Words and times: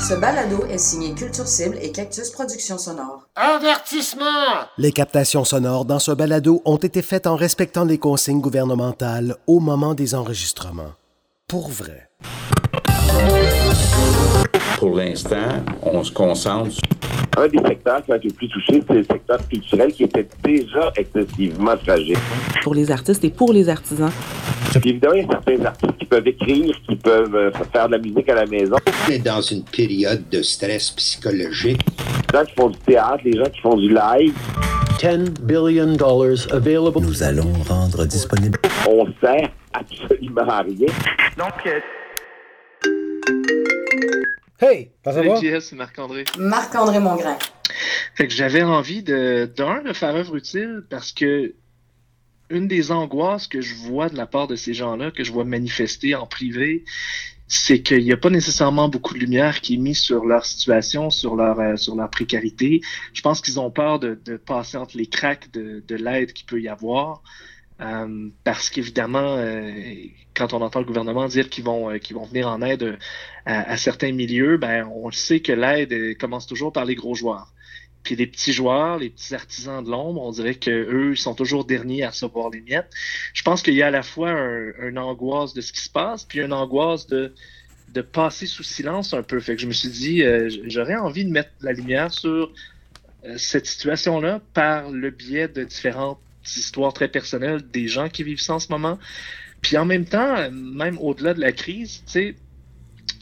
Ce 0.00 0.14
balado 0.14 0.64
est 0.66 0.78
signé 0.78 1.14
Culture 1.14 1.46
Cible 1.48 1.78
et 1.80 1.90
Cactus 1.90 2.30
Productions 2.30 2.78
Sonores. 2.78 3.26
Avertissement! 3.34 4.24
Les 4.78 4.92
captations 4.92 5.44
sonores 5.44 5.84
dans 5.84 5.98
ce 5.98 6.12
balado 6.12 6.62
ont 6.64 6.76
été 6.76 7.02
faites 7.02 7.26
en 7.26 7.34
respectant 7.34 7.84
les 7.84 7.98
consignes 7.98 8.40
gouvernementales 8.40 9.36
au 9.46 9.58
moment 9.58 9.94
des 9.94 10.14
enregistrements. 10.14 10.92
Pour 11.48 11.70
vrai. 11.70 12.10
Pour 14.76 14.94
l'instant, 14.94 15.64
on 15.82 16.04
se 16.04 16.12
concentre 16.12 16.70
sur 16.70 16.82
Un 17.38 17.48
des 17.48 17.58
secteurs 17.66 18.02
qui 18.04 18.12
a 18.12 18.16
été 18.16 18.28
le 18.28 18.34
plus 18.34 18.48
touché, 18.48 18.82
c'est 18.86 18.94
le 18.94 19.04
secteur 19.04 19.38
culturel 19.48 19.92
qui 19.92 20.04
était 20.04 20.28
déjà 20.44 20.92
excessivement 20.96 21.76
fragile. 21.78 22.16
pour 22.62 22.74
les 22.74 22.90
artistes 22.90 23.24
et 23.24 23.30
pour 23.30 23.52
les 23.54 23.68
artisans. 23.70 24.10
Puis 24.80 24.90
évidemment, 24.90 25.14
il 25.14 25.22
y 25.22 25.24
a 25.24 25.28
certains 25.30 25.64
artistes 25.64 25.96
qui 25.98 26.04
peuvent 26.04 26.26
écrire, 26.28 26.74
qui 26.86 26.96
peuvent 26.96 27.34
euh, 27.34 27.50
faire 27.72 27.86
de 27.88 27.92
la 27.92 27.98
musique 27.98 28.28
à 28.28 28.34
la 28.34 28.44
maison. 28.46 28.76
On 29.08 29.10
est 29.10 29.18
dans 29.18 29.40
une 29.40 29.64
période 29.64 30.28
de 30.30 30.42
stress 30.42 30.90
psychologique. 30.90 31.80
Les 32.32 32.38
gens 32.38 32.44
qui 32.44 32.54
font 32.54 32.68
du 32.68 32.78
théâtre, 32.80 33.20
les 33.24 33.32
gens 33.32 33.50
qui 33.50 33.60
font 33.60 33.76
du 33.76 33.88
live, 33.88 34.34
$10 34.98 35.40
billion 35.40 35.96
available. 36.52 37.00
Nous 37.00 37.22
allons 37.22 37.52
rendre 37.66 38.04
disponible. 38.04 38.58
on 38.86 39.06
sert 39.22 39.48
absolument 39.72 40.48
à 40.48 40.60
rien. 40.60 40.88
Donc, 41.38 41.66
euh, 41.66 41.80
Hey, 44.58 44.92
ça 45.04 45.12
salut? 45.12 45.30
JS, 45.36 45.60
c'est 45.60 45.76
Marc-André. 45.76 46.24
Marc-André 46.38 46.98
Mongrain. 46.98 47.36
Fait 48.14 48.26
que 48.26 48.32
j'avais 48.32 48.62
envie 48.62 49.02
de, 49.02 49.52
d'un, 49.54 49.82
de 49.82 49.92
faire 49.92 50.14
œuvre 50.14 50.36
utile 50.36 50.82
parce 50.88 51.12
que 51.12 51.54
une 52.48 52.66
des 52.66 52.90
angoisses 52.90 53.48
que 53.48 53.60
je 53.60 53.74
vois 53.74 54.08
de 54.08 54.16
la 54.16 54.26
part 54.26 54.46
de 54.46 54.56
ces 54.56 54.72
gens-là, 54.72 55.10
que 55.10 55.24
je 55.24 55.32
vois 55.32 55.44
manifester 55.44 56.14
en 56.14 56.26
privé, 56.26 56.84
c'est 57.48 57.82
qu'il 57.82 58.02
n'y 58.02 58.12
a 58.12 58.16
pas 58.16 58.30
nécessairement 58.30 58.88
beaucoup 58.88 59.12
de 59.12 59.18
lumière 59.18 59.60
qui 59.60 59.74
est 59.74 59.78
mise 59.78 60.00
sur 60.00 60.24
leur 60.24 60.46
situation, 60.46 61.10
sur 61.10 61.36
leur, 61.36 61.60
euh, 61.60 61.76
sur 61.76 61.94
leur 61.94 62.08
précarité. 62.08 62.80
Je 63.12 63.20
pense 63.20 63.42
qu'ils 63.42 63.60
ont 63.60 63.70
peur 63.70 63.98
de, 63.98 64.18
de 64.24 64.38
passer 64.38 64.78
entre 64.78 64.96
les 64.96 65.06
cracks 65.06 65.52
de, 65.52 65.84
de 65.86 65.96
l'aide 65.96 66.32
qu'il 66.32 66.46
peut 66.46 66.62
y 66.62 66.68
avoir. 66.68 67.22
Euh, 67.80 68.30
parce 68.42 68.70
qu'évidemment, 68.70 69.36
euh, 69.36 69.70
quand 70.34 70.54
on 70.54 70.62
entend 70.62 70.80
le 70.80 70.86
gouvernement 70.86 71.28
dire 71.28 71.50
qu'ils 71.50 71.64
vont, 71.64 71.90
euh, 71.90 71.98
qu'ils 71.98 72.16
vont 72.16 72.24
venir 72.24 72.48
en 72.48 72.62
aide 72.62 72.98
à, 73.44 73.76
certains 73.76 74.12
milieux, 74.12 74.56
ben, 74.56 74.90
on 74.94 75.10
sait 75.10 75.40
que 75.40 75.52
l'aide 75.52 76.16
commence 76.18 76.46
toujours 76.46 76.72
par 76.72 76.84
les 76.84 76.94
gros 76.94 77.14
joueurs. 77.14 77.52
Puis 78.02 78.16
les 78.16 78.26
petits 78.26 78.52
joueurs, 78.52 78.98
les 78.98 79.10
petits 79.10 79.34
artisans 79.34 79.84
de 79.84 79.90
l'ombre, 79.90 80.22
on 80.22 80.30
dirait 80.30 80.54
que 80.54 80.70
eux 80.70 81.12
ils 81.12 81.18
sont 81.18 81.34
toujours 81.34 81.64
derniers 81.64 82.04
à 82.04 82.10
recevoir 82.10 82.50
les 82.50 82.60
miettes. 82.60 82.90
Je 83.34 83.42
pense 83.42 83.62
qu'il 83.62 83.74
y 83.74 83.82
a 83.82 83.88
à 83.88 83.90
la 83.90 84.02
fois 84.02 84.30
un, 84.30 84.72
une 84.88 84.98
angoisse 84.98 85.54
de 85.54 85.60
ce 85.60 85.72
qui 85.72 85.80
se 85.80 85.90
passe, 85.90 86.24
puis 86.24 86.40
une 86.40 86.52
angoisse 86.52 87.06
de 87.06 87.34
de 87.90 88.00
passer 88.02 88.46
sous 88.46 88.64
silence 88.64 89.14
un 89.14 89.22
peu. 89.22 89.38
Fait 89.40 89.54
que 89.54 89.62
je 89.62 89.66
me 89.66 89.72
suis 89.72 89.88
dit, 89.88 90.22
j'aurais 90.66 90.96
envie 90.96 91.24
de 91.24 91.30
mettre 91.30 91.50
la 91.60 91.72
lumière 91.72 92.12
sur 92.12 92.52
cette 93.36 93.64
situation-là 93.66 94.42
par 94.54 94.90
le 94.90 95.10
biais 95.10 95.48
de 95.48 95.62
différentes 95.64 96.18
histoires 96.56 96.92
très 96.92 97.08
personnelles 97.08 97.62
des 97.70 97.88
gens 97.88 98.08
qui 98.08 98.22
vivent 98.22 98.40
ça 98.40 98.54
en 98.54 98.58
ce 98.58 98.70
moment. 98.70 98.98
Puis 99.62 99.76
en 99.76 99.84
même 99.84 100.04
temps, 100.04 100.50
même 100.50 100.98
au-delà 100.98 101.34
de 101.34 101.40
la 101.40 101.52
crise, 101.52 102.02
tu 102.06 102.12
sais, 102.12 102.34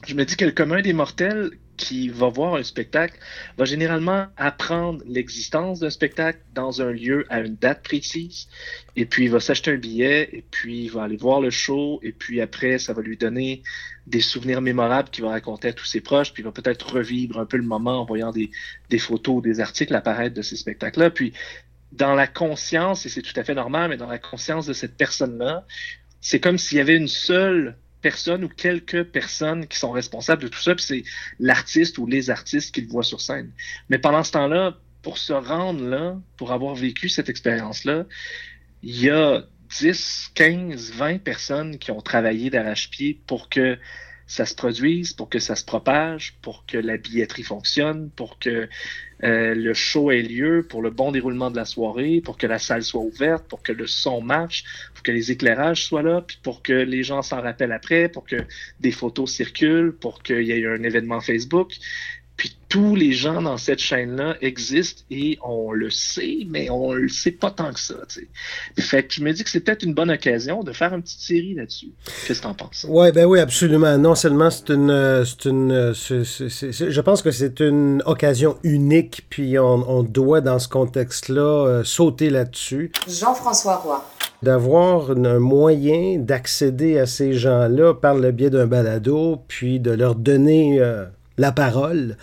je 0.06 0.14
me 0.14 0.24
dis 0.24 0.36
que 0.36 0.44
le 0.44 0.52
commun 0.52 0.82
des 0.82 0.92
mortels 0.92 1.50
qui 1.76 2.08
va 2.08 2.28
voir 2.28 2.54
un 2.54 2.62
spectacle 2.62 3.18
va 3.58 3.64
généralement 3.64 4.26
apprendre 4.36 5.02
l'existence 5.06 5.80
d'un 5.80 5.90
spectacle 5.90 6.38
dans 6.54 6.82
un 6.82 6.92
lieu 6.92 7.26
à 7.30 7.40
une 7.40 7.56
date 7.56 7.82
précise, 7.82 8.48
et 8.96 9.06
puis 9.06 9.24
il 9.24 9.30
va 9.30 9.40
s'acheter 9.40 9.72
un 9.72 9.76
billet, 9.76 10.28
et 10.32 10.44
puis 10.50 10.84
il 10.84 10.90
va 10.90 11.04
aller 11.04 11.16
voir 11.16 11.40
le 11.40 11.50
show, 11.50 12.00
et 12.02 12.12
puis 12.12 12.40
après, 12.40 12.78
ça 12.78 12.92
va 12.92 13.02
lui 13.02 13.16
donner 13.16 13.62
des 14.06 14.20
souvenirs 14.20 14.60
mémorables 14.60 15.08
qu'il 15.10 15.24
va 15.24 15.30
raconter 15.30 15.68
à 15.68 15.72
tous 15.72 15.86
ses 15.86 16.00
proches, 16.00 16.32
puis 16.32 16.42
il 16.42 16.46
va 16.46 16.52
peut-être 16.52 16.94
revivre 16.94 17.38
un 17.38 17.46
peu 17.46 17.56
le 17.56 17.64
moment 17.64 18.02
en 18.02 18.04
voyant 18.04 18.30
des, 18.30 18.50
des 18.90 18.98
photos, 18.98 19.42
des 19.42 19.60
articles 19.60 19.94
apparaître 19.94 20.34
de 20.34 20.42
ces 20.42 20.56
spectacles-là. 20.56 21.10
Puis 21.10 21.32
dans 21.96 22.14
la 22.14 22.26
conscience, 22.26 23.06
et 23.06 23.08
c'est 23.08 23.22
tout 23.22 23.38
à 23.38 23.44
fait 23.44 23.54
normal, 23.54 23.90
mais 23.90 23.96
dans 23.96 24.08
la 24.08 24.18
conscience 24.18 24.66
de 24.66 24.72
cette 24.72 24.96
personne-là, 24.96 25.64
c'est 26.20 26.40
comme 26.40 26.58
s'il 26.58 26.78
y 26.78 26.80
avait 26.80 26.96
une 26.96 27.08
seule 27.08 27.76
personne 28.00 28.44
ou 28.44 28.48
quelques 28.48 29.04
personnes 29.04 29.66
qui 29.66 29.78
sont 29.78 29.90
responsables 29.90 30.42
de 30.42 30.48
tout 30.48 30.60
ça, 30.60 30.74
puis 30.74 30.84
c'est 30.84 31.04
l'artiste 31.38 31.98
ou 31.98 32.06
les 32.06 32.30
artistes 32.30 32.74
qui 32.74 32.82
le 32.82 32.88
voient 32.88 33.02
sur 33.02 33.20
scène. 33.20 33.50
Mais 33.88 33.98
pendant 33.98 34.22
ce 34.22 34.32
temps-là, 34.32 34.76
pour 35.02 35.18
se 35.18 35.32
rendre 35.32 35.84
là, 35.84 36.18
pour 36.36 36.52
avoir 36.52 36.74
vécu 36.74 37.08
cette 37.08 37.28
expérience-là, 37.28 38.04
il 38.82 39.00
y 39.00 39.10
a 39.10 39.44
10, 39.78 40.32
15, 40.34 40.92
20 40.92 41.22
personnes 41.22 41.78
qui 41.78 41.90
ont 41.90 42.00
travaillé 42.00 42.50
d'arrache-pied 42.50 43.20
pour 43.26 43.48
que 43.48 43.78
ça 44.26 44.46
se 44.46 44.54
produise, 44.54 45.12
pour 45.12 45.28
que 45.28 45.38
ça 45.38 45.54
se 45.54 45.64
propage, 45.64 46.34
pour 46.40 46.64
que 46.66 46.78
la 46.78 46.96
billetterie 46.96 47.42
fonctionne, 47.42 48.10
pour 48.16 48.38
que 48.38 48.68
euh, 49.22 49.54
le 49.54 49.74
show 49.74 50.10
ait 50.10 50.22
lieu, 50.22 50.66
pour 50.68 50.82
le 50.82 50.90
bon 50.90 51.12
déroulement 51.12 51.50
de 51.50 51.56
la 51.56 51.64
soirée, 51.64 52.20
pour 52.24 52.36
que 52.36 52.46
la 52.46 52.58
salle 52.58 52.82
soit 52.82 53.00
ouverte, 53.00 53.46
pour 53.48 53.62
que 53.62 53.72
le 53.72 53.86
son 53.86 54.20
marche, 54.20 54.64
pour 54.94 55.02
que 55.02 55.12
les 55.12 55.30
éclairages 55.30 55.84
soient 55.84 56.02
là, 56.02 56.22
puis 56.26 56.38
pour 56.42 56.62
que 56.62 56.72
les 56.72 57.02
gens 57.02 57.22
s'en 57.22 57.40
rappellent 57.40 57.72
après, 57.72 58.08
pour 58.08 58.24
que 58.24 58.36
des 58.80 58.90
photos 58.90 59.30
circulent, 59.30 59.92
pour 59.92 60.22
qu'il 60.22 60.42
y 60.42 60.52
ait 60.52 60.66
un 60.66 60.82
événement 60.82 61.20
Facebook. 61.20 61.74
Puis 62.36 62.56
tous 62.68 62.96
les 62.96 63.12
gens 63.12 63.40
dans 63.40 63.56
cette 63.56 63.78
chaîne-là 63.78 64.34
existent 64.40 65.02
et 65.08 65.38
on 65.44 65.70
le 65.70 65.88
sait, 65.90 66.38
mais 66.48 66.68
on 66.68 66.92
le 66.92 67.08
sait 67.08 67.30
pas 67.30 67.52
tant 67.52 67.72
que 67.72 67.78
ça. 67.78 67.94
tu 68.08 68.26
sais. 68.76 68.82
Fait 68.82 69.04
que 69.04 69.14
je 69.14 69.22
me 69.22 69.32
dis 69.32 69.44
que 69.44 69.50
c'est 69.50 69.60
peut-être 69.60 69.84
une 69.84 69.94
bonne 69.94 70.10
occasion 70.10 70.64
de 70.64 70.72
faire 70.72 70.92
une 70.92 71.02
petite 71.02 71.20
série 71.20 71.54
là-dessus. 71.54 71.92
Qu'est-ce 72.26 72.40
que 72.40 72.46
t'en 72.48 72.54
penses? 72.54 72.84
Ouais, 72.88 73.12
ben 73.12 73.26
oui, 73.26 73.38
absolument. 73.38 73.96
Non 73.98 74.16
seulement 74.16 74.50
c'est 74.50 74.70
une, 74.70 74.90
euh, 74.90 75.24
c'est 75.24 75.44
une, 75.48 75.70
euh, 75.70 75.94
c'est- 75.94 76.24
c'est- 76.24 76.48
c'est- 76.48 76.72
c'est- 76.72 76.90
je 76.90 77.00
pense 77.00 77.22
que 77.22 77.30
c'est 77.30 77.60
une 77.60 78.02
occasion 78.06 78.56
unique, 78.64 79.24
puis 79.30 79.56
on, 79.60 79.88
on 79.88 80.02
doit 80.02 80.40
dans 80.40 80.58
ce 80.58 80.66
contexte-là 80.68 81.66
euh, 81.68 81.84
sauter 81.84 82.30
là-dessus. 82.30 82.90
Jean-François 83.08 83.76
Roy. 83.76 84.04
d'avoir 84.42 85.12
un 85.12 85.38
moyen 85.38 86.18
d'accéder 86.18 86.98
à 86.98 87.06
ces 87.06 87.32
gens-là 87.32 87.94
par 87.94 88.14
le 88.16 88.30
biais 88.30 88.50
d'un 88.50 88.66
balado, 88.66 89.38
puis 89.48 89.80
de 89.80 89.90
leur 89.92 90.16
donner 90.16 90.80
euh, 90.80 91.06
la 91.38 91.52
parole 91.52 92.16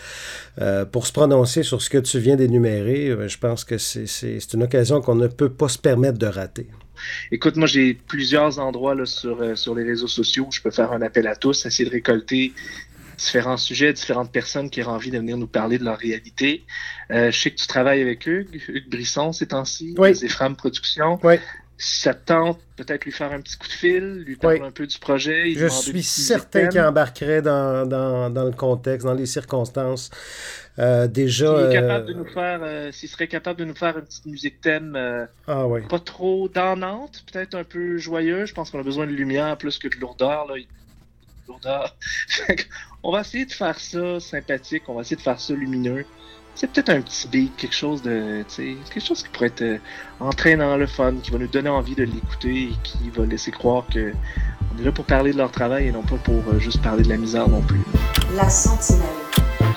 euh, 0.59 0.85
pour 0.85 1.07
se 1.07 1.11
prononcer 1.13 1.63
sur 1.63 1.81
ce 1.81 1.89
que 1.89 1.97
tu 1.97 2.19
viens 2.19 2.35
d'énumérer, 2.35 3.09
euh, 3.09 3.27
je 3.27 3.38
pense 3.38 3.63
que 3.63 3.77
c'est 3.77 4.53
une 4.53 4.63
occasion 4.63 5.01
qu'on 5.01 5.16
ne 5.16 5.27
peut 5.27 5.49
pas 5.49 5.67
se 5.67 5.77
permettre 5.77 6.17
de 6.17 6.27
rater. 6.27 6.67
Écoute, 7.31 7.55
moi 7.55 7.67
j'ai 7.67 7.94
plusieurs 7.94 8.59
endroits 8.59 8.95
là, 8.95 9.05
sur, 9.05 9.41
euh, 9.41 9.55
sur 9.55 9.75
les 9.75 9.83
réseaux 9.83 10.07
sociaux 10.07 10.45
où 10.47 10.51
je 10.51 10.61
peux 10.61 10.72
faire 10.72 10.91
un 10.91 11.01
appel 11.01 11.27
à 11.27 11.35
tous, 11.35 11.66
essayer 11.66 11.89
de 11.89 11.94
récolter 11.94 12.53
différents 13.17 13.57
sujets, 13.57 13.94
différentes 13.94 14.31
personnes 14.31 14.69
qui 14.69 14.81
auraient 14.81 14.91
envie 14.94 15.11
de 15.11 15.17
venir 15.17 15.38
nous 15.38 15.47
parler 15.47 15.78
de 15.78 15.83
leur 15.83 15.97
réalité. 15.97 16.63
Euh, 17.11 17.31
je 17.31 17.39
sais 17.39 17.51
que 17.51 17.57
tu 17.57 17.67
travailles 17.67 18.01
avec 18.01 18.25
Hugues, 18.25 18.61
Hugues 18.67 18.89
Brisson 18.89 19.31
ces 19.31 19.47
temps-ci, 19.47 19.93
Oui. 19.97 20.17
des 20.17 20.28
Productions. 20.57 21.19
Oui. 21.23 21.35
Ça 21.84 22.14
te 22.14 22.25
tente, 22.28 22.59
peut-être 22.78 23.06
lui 23.06 23.12
faire 23.12 23.31
un 23.31 23.42
petit 23.42 23.58
coup 23.58 23.68
de 23.68 23.74
fil, 23.74 24.24
lui 24.24 24.36
parler 24.36 24.59
Oui. 24.59 24.68
un 24.68 24.72
peu 24.72 24.86
du 24.86 25.00
projet. 25.00 25.52
Je 25.56 25.66
suis 25.66 26.03
certain 26.03 26.68
qu'il 26.68 26.80
embarquerait 26.80 27.42
dans, 27.42 27.88
dans, 27.88 28.30
dans 28.30 28.44
le 28.44 28.52
contexte, 28.52 29.08
dans 29.08 29.16
les 29.16 29.25
circonstances. 29.25 30.12
Euh, 30.78 31.08
déjà. 31.08 31.47
S'il 31.47 31.66
euh, 31.66 31.72
capable 31.72 32.06
de 32.06 32.14
nous 32.14 32.25
faire, 32.30 32.59
euh, 32.62 32.91
s'il 32.91 33.09
serait 33.09 33.28
capable 33.28 33.59
de 33.59 33.66
nous 33.66 33.74
faire 33.74 33.97
une 33.97 34.06
petite 34.06 34.28
musique 34.28 34.62
thème 34.62 34.96
euh, 34.96 35.25
Ah 35.47 35.66
oui. 35.68 35.81
pas 35.90 35.97
trop 35.97 36.47
donnante, 36.50 37.24
peut-être 37.31 37.56
un 37.56 37.64
peu 37.64 37.97
joyeux. 37.97 38.46
Je 38.46 38.53
pense 38.53 38.70
qu'on 38.70 38.80
a 38.80 38.84
besoin 38.84 39.08
de 39.08 39.12
lumière 39.12 39.58
plus 39.58 39.80
que 39.80 39.88
de 39.88 39.96
lourdeur. 40.00 40.46
Là. 40.46 40.56
Lourdeur. 41.47 41.97
On 43.03 43.12
va 43.12 43.22
essayer 43.22 43.46
de 43.47 43.52
faire 43.53 43.80
ça 43.80 44.20
sympathique, 44.20 44.84
on 44.88 44.94
va 44.94 45.02
essayer 45.02 45.16
de 45.16 45.22
faire 45.24 45.40
ça 45.40 45.53
lumineux. 45.56 46.06
C'est 46.61 46.67
peut-être 46.67 46.89
un 46.89 47.01
petit 47.01 47.27
beat, 47.27 47.55
quelque 47.55 47.73
chose 47.73 48.03
de, 48.03 48.45
tu 48.47 48.53
sais, 48.53 48.77
quelque 48.94 49.03
chose 49.03 49.23
qui 49.23 49.29
pourrait 49.29 49.47
être 49.47 49.63
euh, 49.63 49.79
entraînant, 50.19 50.77
le 50.77 50.85
fun, 50.85 51.16
qui 51.16 51.31
va 51.31 51.39
nous 51.39 51.47
donner 51.47 51.69
envie 51.69 51.95
de 51.95 52.03
l'écouter 52.03 52.66
et 52.66 52.75
qui 52.83 53.09
va 53.09 53.25
laisser 53.25 53.49
croire 53.49 53.83
que 53.91 54.13
on 54.72 54.79
est 54.79 54.85
là 54.85 54.91
pour 54.91 55.05
parler 55.05 55.33
de 55.33 55.39
leur 55.39 55.49
travail 55.49 55.88
et 55.88 55.91
non 55.91 56.03
pas 56.03 56.17
pour 56.17 56.35
euh, 56.35 56.59
juste 56.59 56.79
parler 56.83 57.01
de 57.01 57.09
la 57.09 57.17
misère 57.17 57.47
non 57.47 57.61
plus. 57.61 57.81
La 58.35 58.47
Sentinelle. 58.47 59.08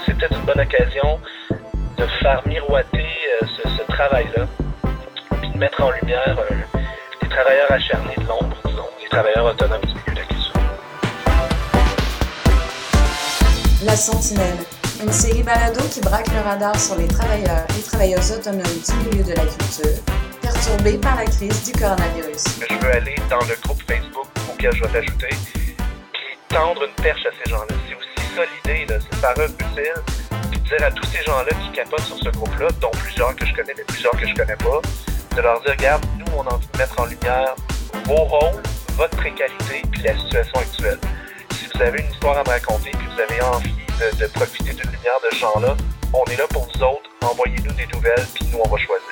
C'est 0.04 0.14
peut-être 0.14 0.38
une 0.38 0.44
bonne 0.44 0.60
occasion 0.60 1.18
de 1.96 2.06
faire 2.20 2.42
miroiter 2.46 3.06
euh, 3.40 3.46
ce, 3.46 3.66
ce 3.78 3.82
travail-là, 3.90 4.46
puis 5.40 5.50
de 5.52 5.56
mettre 5.56 5.82
en 5.82 5.90
lumière 5.90 6.36
euh, 6.38 6.54
les 7.22 7.28
travailleurs 7.30 7.72
acharnés 7.72 8.16
de 8.18 8.26
l'ombre, 8.26 8.54
disons, 8.66 8.84
les 9.02 9.08
travailleurs 9.08 9.46
autonomes 9.46 9.80
du 9.80 9.94
milieu 9.94 10.12
de 10.12 10.16
la 10.16 10.26
culture. 10.26 10.52
La 13.86 13.96
Sentinelle. 13.96 14.58
Une 15.04 15.12
série 15.12 15.42
balado 15.42 15.82
qui 15.92 16.00
braque 16.00 16.28
le 16.32 16.40
radar 16.40 16.80
sur 16.80 16.96
les 16.96 17.06
travailleurs 17.06 17.66
et 17.78 17.82
travailleuses 17.82 18.32
autonomes 18.32 18.62
du 18.62 19.06
milieu 19.06 19.22
de 19.22 19.34
la 19.34 19.44
culture, 19.44 20.00
perturbés 20.40 20.96
par 20.96 21.16
la 21.16 21.26
crise 21.26 21.62
du 21.62 21.78
coronavirus. 21.78 22.42
je 22.70 22.74
veux 22.74 22.90
aller 22.90 23.14
dans 23.28 23.40
le 23.40 23.54
groupe 23.62 23.82
Facebook 23.86 24.24
auquel 24.50 24.74
je 24.74 24.82
vais 24.82 24.88
t'ajouter, 24.88 25.28
puis 25.52 25.76
tendre 26.48 26.84
une 26.84 27.04
perche 27.04 27.20
à 27.26 27.30
ces 27.36 27.50
gens-là. 27.50 27.76
C'est 27.86 27.94
aussi 27.94 28.34
ça 28.34 28.42
l'idée, 28.66 28.86
c'est 28.88 29.20
par 29.20 29.34
eux 29.40 29.44
utile, 29.44 29.92
puis 30.50 30.60
dire 30.60 30.86
à 30.86 30.90
tous 30.90 31.06
ces 31.08 31.22
gens-là 31.24 31.50
qui 31.50 31.72
capotent 31.72 32.00
sur 32.00 32.16
ce 32.16 32.30
groupe-là, 32.30 32.68
dont 32.80 32.90
plusieurs 32.92 33.36
que 33.36 33.44
je 33.44 33.54
connais, 33.54 33.74
mais 33.76 33.84
plusieurs 33.84 34.12
que 34.12 34.26
je 34.26 34.34
connais 34.34 34.56
pas, 34.56 34.80
de 35.36 35.42
leur 35.42 35.60
dire, 35.60 35.72
regarde, 35.72 36.06
nous, 36.16 36.32
on 36.34 36.44
a 36.44 36.54
envie 36.54 36.66
de 36.72 36.78
mettre 36.78 36.98
en 36.98 37.04
lumière 37.04 37.54
vos 38.06 38.24
rôles, 38.24 38.62
votre 38.96 39.16
précarité, 39.18 39.82
puis 39.92 40.00
la 40.00 40.16
situation 40.16 40.60
actuelle. 40.60 40.98
Si 41.50 41.66
vous 41.74 41.82
avez 41.82 42.00
une 42.00 42.10
histoire 42.10 42.38
à 42.38 42.42
me 42.42 42.48
raconter, 42.48 42.90
puis 42.92 43.06
vous 43.14 43.20
avez 43.20 43.42
envie 43.42 43.74
de, 44.00 44.16
de 44.16 44.26
profiter 44.28 44.72
d'une 44.72 44.93
de 45.04 45.36
genre-là, 45.36 45.76
on 46.14 46.24
est 46.30 46.36
là 46.36 46.46
pour 46.48 46.64
vous 46.64 46.82
autres. 46.82 47.10
Envoyez-nous 47.22 47.72
des 47.72 47.86
nouvelles, 47.92 48.26
puis 48.34 48.46
nous, 48.50 48.58
on 48.58 48.68
va 48.68 48.78
choisir. 48.78 49.04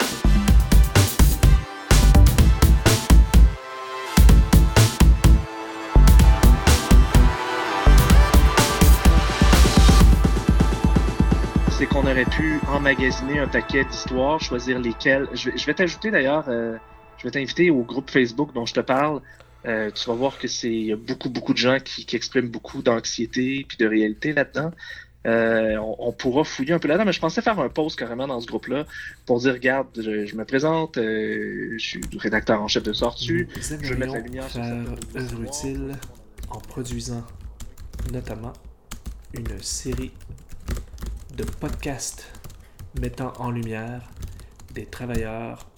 c'est 11.79 11.87
qu'on 11.87 12.03
aurait 12.03 12.25
pu 12.25 12.61
emmagasiner 12.69 13.41
un 13.41 13.49
paquet 13.49 13.85
d'histoires, 13.85 14.41
choisir 14.41 14.79
lesquelles. 14.79 15.29
Je 15.35 15.67
vais, 15.67 15.75
t'ajouter 15.75 16.13
d'ailleurs, 16.13 16.45
euh, 16.49 16.77
je 17.19 17.25
vais 17.25 17.33
t'inviter 17.33 17.71
au 17.71 17.83
groupe 17.83 18.09
Facebook 18.09 18.55
dont 18.55 18.67
je 18.67 18.75
te 18.75 18.81
parle. 18.81 19.21
Euh, 19.67 19.91
tu 19.91 20.09
vas 20.09 20.15
voir 20.15 20.39
que 20.39 20.47
c'est 20.47 20.95
beaucoup 20.95 21.29
beaucoup 21.29 21.53
de 21.53 21.59
gens 21.59 21.79
qui, 21.81 22.07
qui 22.07 22.15
expriment 22.15 22.49
beaucoup 22.49 22.83
d'anxiété 22.83 23.65
puis 23.69 23.77
de 23.79 23.87
réalité 23.87 24.33
là-dedans. 24.33 24.71
Euh, 25.27 25.77
on, 25.77 26.09
on, 26.09 26.13
pourra 26.13 26.43
fouiller 26.43 26.73
un 26.73 26.81
peu 26.81 26.89
là-dedans, 26.89 27.05
mais 27.05 27.13
je 27.13 27.21
pensais 27.21 27.43
faire 27.43 27.59
un 27.61 27.69
post 27.69 27.97
carrément 27.97 28.27
dans 28.27 28.41
ce 28.41 28.47
groupe-là 28.47 28.87
pour 29.25 29.39
dire 29.39 29.53
regarde, 29.53 29.87
je, 29.97 30.27
je 30.27 30.35
me 30.35 30.45
présente, 30.45 30.99
euh, 30.99 31.75
je 31.79 31.79
suis 31.79 32.01
rédacteur 32.19 32.61
en 32.61 32.67
chef 32.67 32.83
de 32.83 32.93
Sortu, 32.93 33.49
je 33.57 33.95
vais 33.95 33.97
mettre 33.97 34.15
la 34.15 34.21
lumière 34.21 34.51
sur 34.51 34.61
faire 34.61 34.85
œuvre 35.17 35.43
utile 35.43 35.93
en 36.51 36.59
produisant 36.59 37.25
notamment 38.13 38.53
une 39.33 39.61
série 39.61 40.13
de 41.37 41.45
podcasts 41.45 42.29
mettant 43.01 43.33
en 43.39 43.53
lumière 43.53 44.03
des 44.75 44.87
travailleurs 44.87 45.69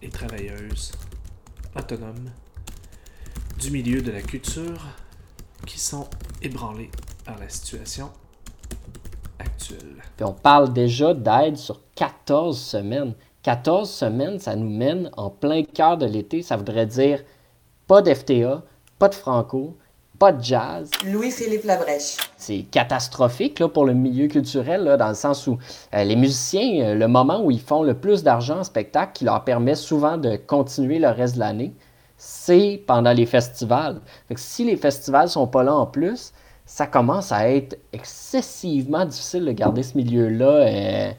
et 0.00 0.10
travailleuses 0.10 0.92
autonomes 1.74 2.30
du 3.58 3.72
milieu 3.72 4.00
de 4.00 4.12
la 4.12 4.22
culture 4.22 4.86
qui 5.66 5.80
sont 5.80 6.08
ébranlés 6.40 6.90
par 7.24 7.38
la 7.38 7.48
situation 7.48 8.12
actuelle. 9.54 10.02
Puis 10.16 10.24
on 10.24 10.32
parle 10.32 10.72
déjà 10.72 11.14
d'aide 11.14 11.56
sur 11.56 11.80
14 11.94 12.58
semaines. 12.58 13.14
14 13.42 13.90
semaines, 13.90 14.38
ça 14.38 14.56
nous 14.56 14.68
mène 14.68 15.10
en 15.16 15.30
plein 15.30 15.62
cœur 15.64 15.98
de 15.98 16.06
l'été. 16.06 16.42
Ça 16.42 16.56
voudrait 16.56 16.86
dire 16.86 17.22
pas 17.86 18.00
d'FTA, 18.00 18.62
pas 18.98 19.08
de 19.08 19.14
Franco, 19.14 19.76
pas 20.18 20.32
de 20.32 20.42
jazz. 20.42 20.90
Louis-Philippe 21.04 21.64
Labrèche. 21.64 22.16
C'est 22.36 22.62
catastrophique 22.70 23.58
là, 23.58 23.68
pour 23.68 23.84
le 23.84 23.94
milieu 23.94 24.28
culturel, 24.28 24.84
là, 24.84 24.96
dans 24.96 25.08
le 25.08 25.14
sens 25.14 25.46
où 25.46 25.58
euh, 25.94 26.04
les 26.04 26.16
musiciens, 26.16 26.84
euh, 26.84 26.94
le 26.94 27.08
moment 27.08 27.42
où 27.42 27.50
ils 27.50 27.60
font 27.60 27.82
le 27.82 27.94
plus 27.94 28.22
d'argent 28.22 28.60
en 28.60 28.64
spectacle, 28.64 29.12
qui 29.14 29.24
leur 29.24 29.44
permet 29.44 29.74
souvent 29.74 30.16
de 30.16 30.36
continuer 30.36 30.98
le 30.98 31.08
reste 31.08 31.34
de 31.34 31.40
l'année, 31.40 31.74
c'est 32.16 32.82
pendant 32.86 33.12
les 33.12 33.26
festivals. 33.26 34.00
Fait 34.28 34.34
que 34.34 34.40
si 34.40 34.64
les 34.64 34.76
festivals 34.76 35.28
sont 35.28 35.46
pas 35.46 35.62
là 35.62 35.74
en 35.74 35.86
plus, 35.86 36.32
ça 36.66 36.86
commence 36.86 37.30
à 37.30 37.48
être 37.50 37.78
excessivement 37.92 39.04
difficile 39.04 39.44
de 39.44 39.52
garder 39.52 39.82
ce 39.82 39.96
milieu-là 39.96 40.46
euh, 40.46 41.12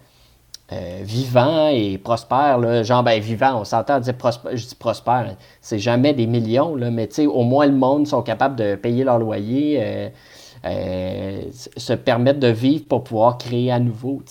euh, 0.71 0.99
vivant 1.03 1.69
et 1.69 1.97
prospère. 1.99 2.57
Là. 2.57 2.81
Genre, 2.81 3.03
ben, 3.03 3.21
vivant, 3.21 3.61
on 3.61 3.63
s'entend 3.63 3.99
dire 3.99 4.17
prospère, 4.17 4.57
je 4.57 4.65
dis 4.65 4.75
prospère, 4.75 5.37
c'est 5.61 5.79
jamais 5.79 6.13
des 6.13 6.25
millions, 6.25 6.75
mais 6.75 7.07
au 7.19 7.43
moins 7.43 7.67
le 7.67 7.73
monde 7.75 8.07
sont 8.07 8.23
capables 8.23 8.55
de 8.55 8.75
payer 8.75 9.03
leur 9.03 9.19
loyer, 9.19 10.09
euh, 10.65 11.41
se 11.53 11.93
permettre 11.93 12.39
de 12.39 12.47
vivre 12.47 12.85
pour 12.85 13.03
pouvoir 13.03 13.37
créer 13.37 13.71
à 13.71 13.79
nouveau. 13.79 14.23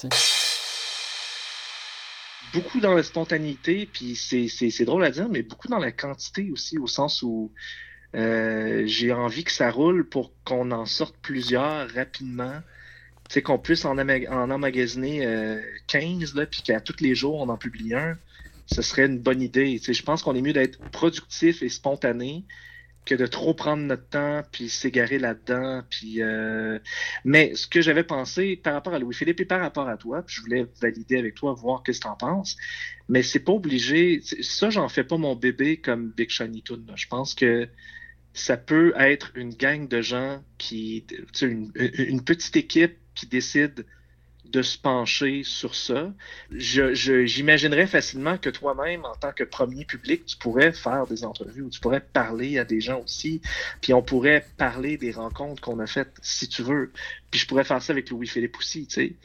Beaucoup 2.53 2.81
dans 2.81 2.95
la 2.95 3.03
spontanéité, 3.05 3.89
puis 3.93 4.17
c'est 4.17 4.85
drôle 4.85 5.05
à 5.05 5.11
dire, 5.11 5.29
mais 5.31 5.43
beaucoup 5.43 5.69
dans 5.69 5.79
la 5.79 5.93
quantité 5.93 6.51
aussi, 6.53 6.77
au 6.79 6.89
sens 6.89 7.23
où 7.23 7.53
euh, 8.15 8.83
j'ai 8.87 9.13
envie 9.13 9.45
que 9.45 9.53
ça 9.53 9.71
roule 9.71 10.09
pour 10.09 10.33
qu'on 10.45 10.71
en 10.71 10.87
sorte 10.87 11.17
plusieurs 11.21 11.89
rapidement. 11.91 12.61
Tu 13.29 13.35
sais, 13.35 13.43
qu'on 13.43 13.59
puisse 13.59 13.85
en, 13.85 13.99
emmagasiner 13.99 15.27
euh, 15.27 15.61
15, 15.89 16.35
là, 16.35 16.47
puis 16.47 16.63
qu'à 16.63 16.81
tous 16.81 17.01
les 17.01 17.15
jours, 17.15 17.41
on 17.41 17.49
en 17.49 17.57
publie 17.57 17.95
un. 17.95 18.17
Ce 18.67 18.83
serait 18.83 19.07
une 19.07 19.19
bonne 19.19 19.43
idée. 19.43 19.79
Tu 19.79 19.87
sais, 19.87 19.95
je 19.95 20.03
pense 20.03 20.23
qu'on 20.23 20.35
est 20.35 20.43
mieux 20.43 20.53
d'être 20.53 20.79
productif 20.91 21.63
et 21.63 21.69
spontané 21.69 22.45
que 23.05 23.15
de 23.15 23.27
trop 23.27 23.53
prendre 23.53 23.83
notre 23.83 24.09
temps 24.09 24.43
puis 24.51 24.69
s'égarer 24.69 25.19
là-dedans. 25.19 25.83
Euh... 26.17 26.79
Mais 27.25 27.55
ce 27.55 27.67
que 27.67 27.83
j'avais 27.83 28.05
pensé 28.05 28.57
par 28.57 28.73
rapport 28.73 28.95
à 28.95 28.99
Louis-Philippe 28.99 29.41
et 29.41 29.45
par 29.45 29.61
rapport 29.61 29.89
à 29.89 29.97
toi, 29.97 30.23
puis 30.23 30.37
je 30.37 30.41
voulais 30.41 30.67
valider 30.81 31.19
avec 31.19 31.35
toi, 31.35 31.53
voir 31.53 31.83
ce 31.87 31.93
que 31.93 31.99
tu 31.99 32.07
en 32.07 32.17
penses, 32.17 32.57
mais 33.09 33.23
c'est 33.23 33.41
pas 33.41 33.53
obligé. 33.53 34.23
Ça, 34.41 34.71
j'en 34.71 34.89
fais 34.89 35.05
pas 35.05 35.19
mon 35.19 35.37
bébé 35.37 35.77
comme 35.77 36.11
Big 36.11 36.31
Shiny 36.31 36.63
Toon. 36.63 36.85
Je 36.95 37.07
pense 37.07 37.35
que 37.35 37.69
ça 38.35 38.57
peut 38.57 38.93
être 38.99 39.31
une 39.37 39.55
gang 39.55 39.89
de 39.89 40.03
gens 40.03 40.43
qui, 40.59 41.07
une, 41.41 41.73
une 41.75 42.23
petite 42.23 42.57
équipe 42.57 42.97
qui 43.15 43.27
décide 43.27 43.87
de 44.55 44.63
se 44.63 44.79
pencher 44.79 45.43
sur 45.43 45.75
ça. 45.75 46.13
J'imaginerais 46.51 47.87
facilement 47.87 48.39
que 48.39 48.51
toi-même, 48.51 49.05
en 49.05 49.15
tant 49.15 49.33
que 49.33 49.43
premier 49.43 49.85
public, 49.85 50.27
tu 50.27 50.37
pourrais 50.37 50.73
faire 50.73 51.07
des 51.07 51.25
entrevues 51.25 51.63
ou 51.63 51.71
tu 51.71 51.81
pourrais 51.81 52.01
parler 52.01 52.59
à 52.59 52.65
des 52.65 52.81
gens 52.81 53.01
aussi, 53.01 53.41
puis 53.81 53.93
on 53.95 54.03
pourrait 54.03 54.47
parler 54.57 54.97
des 54.97 55.11
rencontres 55.11 55.61
qu'on 55.61 55.81
a 55.81 55.87
faites, 55.87 56.15
si 56.23 56.49
tu 56.49 56.63
veux. 56.63 56.93
Puis 57.31 57.41
je 57.41 57.49
pourrais 57.49 57.65
faire 57.65 57.83
ça 57.83 57.93
avec 57.93 58.11
Louis-Philippe 58.11 58.57
aussi, 58.59 58.87
tu 58.87 58.95
sais. 58.95 59.17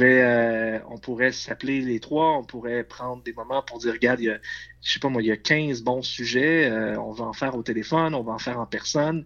Euh, 0.00 0.78
on 0.90 0.98
pourrait 0.98 1.32
s'appeler 1.32 1.80
les 1.80 2.00
trois, 2.00 2.36
on 2.38 2.44
pourrait 2.44 2.84
prendre 2.84 3.22
des 3.22 3.32
moments 3.32 3.62
pour 3.62 3.78
dire, 3.78 3.92
regarde, 3.92 4.20
il 4.20 4.26
y 4.26 4.40
je 4.82 4.92
sais 4.92 4.98
pas 4.98 5.08
moi, 5.08 5.22
il 5.22 5.28
y 5.28 5.32
a 5.32 5.36
15 5.36 5.82
bons 5.82 6.02
sujets, 6.02 6.70
euh, 6.70 7.00
on 7.00 7.12
va 7.12 7.24
en 7.24 7.32
faire 7.32 7.56
au 7.56 7.62
téléphone, 7.62 8.14
on 8.14 8.22
va 8.22 8.32
en 8.32 8.38
faire 8.38 8.58
en 8.60 8.66
personne 8.66 9.24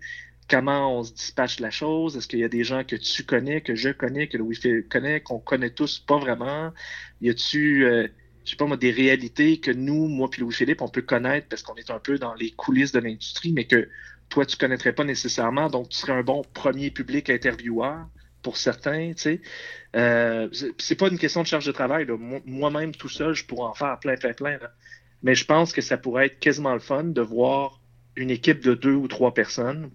comment 0.49 0.99
on 0.99 1.03
se 1.03 1.13
dispatche 1.13 1.61
la 1.61 1.71
chose? 1.71 2.17
Est-ce 2.17 2.29
qu'il 2.29 2.39
y 2.39 2.45
a 2.45 2.49
des 2.49 2.65
gens 2.65 2.85
que 2.85 2.97
tu 2.97 3.25
connais, 3.25 3.61
que 3.61 3.75
je 3.75 3.91
connais, 3.91 4.29
que 4.29 4.39
Louis 4.39 4.59
connaît, 4.89 5.21
qu'on 5.21 5.39
connaît 5.39 5.71
tous 5.71 5.99
pas 5.99 6.19
vraiment? 6.19 6.73
Y 7.21 7.31
a-tu, 7.31 7.85
euh, 7.87 8.09
je 8.45 8.51
sais 8.51 8.57
pas 8.57 8.67
moi, 8.67 8.77
des 8.77 8.91
réalités 8.91 9.61
que 9.61 9.71
nous, 9.71 10.09
moi 10.09 10.31
puis 10.31 10.43
Louis-Philippe, 10.43 10.83
on 10.83 10.89
peut 10.89 11.03
connaître 11.03 11.49
parce 11.49 11.63
qu'on 11.63 11.75
est 11.77 11.91
un 11.91 11.99
peu 11.99 12.19
dans 12.19 12.35
les 12.35 12.53
coulisses 12.53 12.93
de 12.93 13.01
l'industrie, 13.01 13.53
mais 13.53 13.67
que 13.67 13.89
toi, 14.29 14.47
tu 14.47 14.57
connaîtrais 14.57 14.93
pas 14.93 15.05
nécessairement. 15.05 15.69
Donc, 15.71 15.89
tu 15.91 15.99
serais 15.99 16.13
un 16.13 16.23
bon 16.23 16.43
premier 16.55 16.91
public 16.91 17.31
intervieweur? 17.31 18.07
Pour 18.43 18.57
certains, 18.57 19.13
tu 19.15 19.23
sais. 19.23 19.41
Euh, 19.97 20.49
c'est 20.79 20.95
pas 20.95 21.09
une 21.09 21.19
question 21.19 21.43
de 21.43 21.47
charge 21.47 21.67
de 21.67 21.73
travail. 21.73 22.07
Moi-même, 22.45 22.95
tout 22.95 23.09
seul, 23.09 23.35
je 23.35 23.45
pourrais 23.45 23.69
en 23.69 23.75
faire 23.75 23.99
plein, 23.99 24.17
plein, 24.17 24.33
plein. 24.33 24.59
Là. 24.59 24.71
Mais 25.23 25.35
je 25.35 25.45
pense 25.45 25.73
que 25.73 25.81
ça 25.81 25.97
pourrait 25.97 26.27
être 26.27 26.39
quasiment 26.39 26.75
le 26.75 26.81
fun 26.81 27.05
de 27.05 27.21
voir 27.21 27.81
une 28.15 28.31
équipe 28.31 28.61
de 28.63 28.75
deux 28.75 28.95
ou 28.95 29.09
trois 29.09 29.35
personnes 29.35 29.91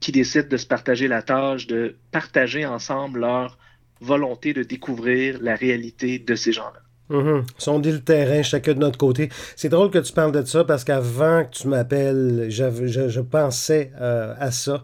qui 0.00 0.12
décident 0.12 0.48
de 0.48 0.56
se 0.56 0.66
partager 0.66 1.08
la 1.08 1.22
tâche, 1.22 1.66
de 1.66 1.96
partager 2.10 2.66
ensemble 2.66 3.20
leur 3.20 3.58
volonté 4.00 4.52
de 4.52 4.62
découvrir 4.62 5.40
la 5.40 5.54
réalité 5.54 6.18
de 6.18 6.34
ces 6.34 6.52
gens-là. 6.52 6.80
Mm-hmm. 7.10 7.44
Sonder 7.58 7.92
le 7.92 8.00
terrain, 8.00 8.42
chacun 8.42 8.74
de 8.74 8.80
notre 8.80 8.98
côté. 8.98 9.28
C'est 9.54 9.68
drôle 9.68 9.90
que 9.90 9.98
tu 9.98 10.12
parles 10.12 10.32
de 10.32 10.44
ça 10.44 10.64
parce 10.64 10.82
qu'avant 10.82 11.44
que 11.44 11.56
tu 11.56 11.68
m'appelles, 11.68 12.46
je, 12.48 12.86
je, 12.86 13.20
pensais 13.20 13.92
euh, 14.00 14.34
à 14.38 14.50
ça. 14.50 14.82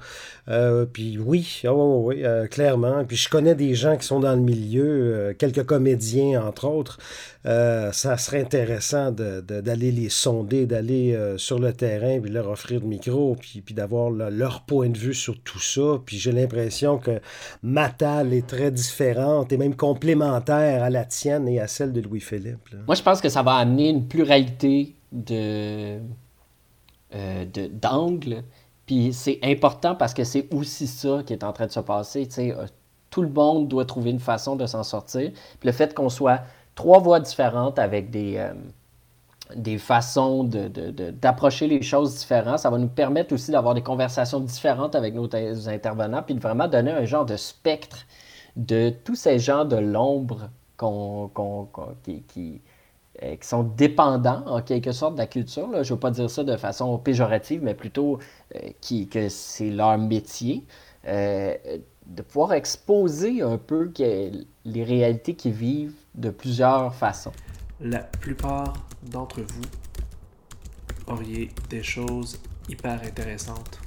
Euh, 0.49 0.87
puis 0.87 1.19
oui, 1.19 1.63
oh, 1.67 2.03
oui, 2.07 2.25
euh, 2.25 2.47
clairement. 2.47 3.05
Puis 3.05 3.17
je 3.17 3.29
connais 3.29 3.55
des 3.55 3.75
gens 3.75 3.97
qui 3.97 4.07
sont 4.07 4.21
dans 4.21 4.35
le 4.35 4.41
milieu, 4.41 5.35
quelques 5.39 5.65
comédiens 5.65 6.45
entre 6.45 6.67
autres. 6.67 6.99
Ça 7.45 8.17
serait 8.19 8.41
intéressant 8.41 9.11
d'aller 9.11 9.91
les 9.91 10.09
sonder, 10.09 10.67
d'aller 10.67 11.19
sur 11.39 11.59
le 11.59 11.73
terrain, 11.73 12.21
puis 12.21 12.31
leur 12.31 12.49
offrir 12.49 12.81
le 12.81 12.87
micro, 12.87 13.37
puis, 13.39 13.63
puis 13.63 13.75
d'avoir 13.75 14.11
le, 14.11 14.31
leur 14.31 14.63
point 14.63 14.89
de 14.89 14.99
vue 14.99 15.15
sur 15.15 15.41
tout 15.41 15.61
ça. 15.61 16.01
Puis 16.07 16.19
j'ai 16.19 16.31
l'impression 16.31 16.99
que 16.99 17.21
ma 17.65 17.89
table 17.89 18.33
est 18.33 18.47
très 18.47 18.71
différente 18.71 19.53
et 19.53 19.57
même 19.57 19.75
complémentaire 19.75 20.85
à 20.85 20.91
la 20.91 21.05
tienne 21.05 21.49
et 21.49 21.59
à 21.59 21.67
celle 21.67 21.93
de 21.93 22.01
Louis-Philippe. 22.13 22.59
Moi, 22.87 22.95
je 22.95 23.03
pense 23.03 23.21
que 23.21 23.29
ça 23.29 23.43
va 23.43 23.55
amener 23.55 23.89
une 23.89 24.07
pluralité 24.07 24.95
de 25.11 25.99
d'angles 27.83 28.43
puis 28.87 29.13
c'est 29.13 29.39
important 29.43 29.95
parce 29.95 30.15
que 30.15 30.25
c'est 30.25 30.53
aussi 30.53 30.87
ça 30.87 31.23
qui 31.25 31.33
est 31.33 31.45
en 31.45 31.53
train 31.53 31.67
de 31.67 31.73
se 31.73 31.81
passer. 31.81 32.27
sais 32.29 32.55
tout 33.11 33.23
le 33.23 33.29
monde 33.29 33.69
doit 33.69 33.85
trouver 33.85 34.11
une 34.11 34.21
façon 34.21 34.57
de 34.57 34.67
s'en 34.67 34.83
sortir. 34.83 35.31
Puis 35.61 35.67
le 35.67 35.73
fait 35.73 35.95
qu'on 35.95 36.09
soit 36.09 36.41
trois 36.75 36.99
voix 36.99 37.21
différentes 37.21 37.79
avec 37.79 38.11
des, 38.11 38.39
euh, 38.39 38.55
des 39.55 39.77
façons 39.77 40.45
d'approcher 40.45 41.69
de, 41.69 41.75
les 41.75 41.83
choses 41.83 42.17
différentes, 42.17 42.61
ça 42.61 42.71
va 42.71 42.79
nous 42.79 42.89
permettre 42.89 43.35
aussi 43.35 43.51
d'avoir 43.51 43.75
des 43.75 43.83
conversations 43.83 44.41
différentes 44.41 44.95
avec 44.95 45.15
nos 45.15 45.29
intervenants, 45.69 46.23
puis 46.23 46.35
de 46.35 46.41
vraiment 46.41 46.69
donner 46.69 46.91
un 46.91 47.05
genre 47.05 47.27
de 47.27 47.37
spectre 47.37 48.07
de 48.57 48.91
tous 49.05 49.15
ces 49.15 49.39
gens 49.39 49.67
de 49.67 49.77
l'ombre 49.77 50.49
qu'on, 50.83 51.29
qu'on, 51.29 51.65
qu'on, 51.67 51.95
qui, 52.03 52.23
qui 52.23 52.61
euh, 53.23 53.37
qui 53.37 53.47
sont 53.47 53.63
dépendants 53.63 54.43
en 54.47 54.63
quelque 54.63 54.91
sorte 54.91 55.15
de 55.15 55.19
la 55.19 55.27
culture. 55.27 55.69
Là. 55.69 55.83
Je 55.83 55.93
ne 55.93 55.97
veux 55.97 56.01
pas 56.01 56.11
dire 56.11 56.31
ça 56.31 56.45
de 56.45 56.57
façon 56.57 56.97
péjorative, 56.97 57.63
mais 57.63 57.75
plutôt 57.75 58.19
euh, 58.55 58.71
qui, 58.81 59.07
que 59.07 59.29
c'est 59.29 59.69
leur 59.71 59.99
métier. 59.99 60.65
Euh, 61.07 61.55
de 62.07 62.23
pouvoir 62.23 62.55
exposer 62.55 63.43
un 63.43 63.59
peu 63.59 63.93
les 64.65 64.85
réalités 64.85 65.35
qu'ils 65.35 65.53
vivent 65.53 65.95
de 66.15 66.31
plusieurs 66.31 66.95
façons. 66.95 67.33
La 67.81 68.01
plupart 68.01 68.73
d'entre 69.03 69.41
vous 69.41 69.63
auriez 71.07 71.51
des 71.69 71.83
choses 71.83 72.39
hyper 72.69 73.01
intéressantes 73.05 73.79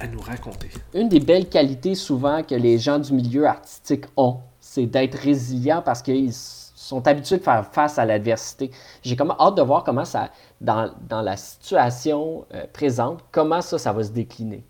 à 0.00 0.06
nous 0.06 0.20
raconter. 0.20 0.70
Une 0.92 1.08
des 1.08 1.20
belles 1.20 1.48
qualités 1.48 1.94
souvent 1.94 2.42
que 2.42 2.54
les 2.54 2.78
gens 2.78 2.98
du 2.98 3.12
milieu 3.12 3.46
artistique 3.46 4.04
ont, 4.16 4.40
c'est 4.74 4.86
d'être 4.86 5.14
résilients 5.14 5.82
parce 5.82 6.02
qu'ils 6.02 6.32
sont 6.32 7.06
habitués 7.06 7.38
de 7.38 7.44
faire 7.44 7.64
face 7.70 7.96
à 7.96 8.04
l'adversité. 8.04 8.72
J'ai 9.02 9.14
comme 9.14 9.32
hâte 9.38 9.54
de 9.54 9.62
voir 9.62 9.84
comment 9.84 10.04
ça, 10.04 10.30
dans, 10.60 10.92
dans 11.08 11.22
la 11.22 11.36
situation 11.36 12.44
euh, 12.52 12.64
présente, 12.72 13.20
comment 13.30 13.60
ça, 13.60 13.78
ça 13.78 13.92
va 13.92 14.02
se 14.02 14.10
décliner. 14.10 14.64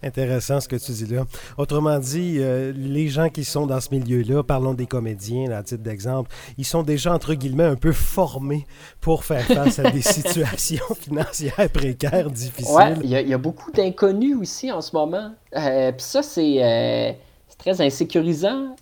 Intéressant 0.00 0.60
ce 0.60 0.68
que 0.68 0.76
tu 0.76 0.92
dis 0.92 1.06
là. 1.06 1.24
Autrement 1.58 1.98
dit, 1.98 2.36
euh, 2.38 2.72
les 2.76 3.08
gens 3.08 3.30
qui 3.30 3.44
sont 3.44 3.66
dans 3.66 3.80
ce 3.80 3.90
milieu-là, 3.90 4.44
parlons 4.44 4.74
des 4.74 4.86
comédiens 4.86 5.50
à 5.50 5.64
titre 5.64 5.82
d'exemple, 5.82 6.30
ils 6.56 6.64
sont 6.64 6.84
déjà 6.84 7.12
entre 7.12 7.34
guillemets 7.34 7.64
un 7.64 7.76
peu 7.76 7.92
formés 7.92 8.64
pour 9.00 9.24
faire 9.24 9.44
face 9.44 9.80
à 9.80 9.90
des 9.90 10.02
situations 10.02 10.94
financières 11.00 11.70
précaires, 11.72 12.30
difficiles. 12.30 12.98
Il 13.02 13.10
y, 13.10 13.34
a 13.34 13.38
beaucoup 13.38 13.72
d'inconnus 13.72 14.36
aussi 14.36 14.70
en 14.70 14.80
ce 14.80 14.94
moment. 14.94 15.32
Euh, 15.56 15.90
puis 15.90 16.04
ça, 16.04 16.22
c'est 16.22 17.16
très 17.62 17.80
insécurisant. 17.80 18.74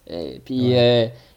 puis, 0.45 0.75